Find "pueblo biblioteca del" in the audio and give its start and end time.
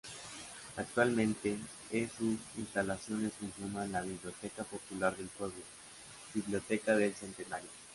5.27-7.13